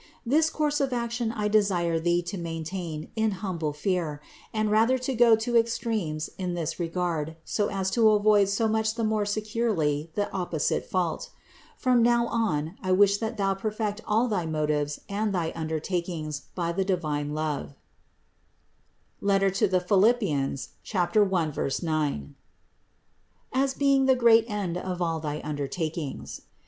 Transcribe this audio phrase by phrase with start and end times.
[0.25, 4.19] This course of action I desire thee to maintain in humble fear,
[4.51, 8.95] and rather to go to extremes in this regard so as to avoid so much
[8.95, 11.29] the more securely the opposite fault.
[11.77, 16.71] From now on I wish that thou perfect all thy motives and thy undertakings by
[16.71, 17.75] divine love
[19.19, 19.99] (Phil.
[19.99, 22.35] 1, 9),
[23.53, 26.41] as being the great end of all thy undertakings.